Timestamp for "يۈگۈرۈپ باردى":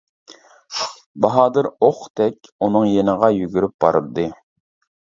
3.39-4.31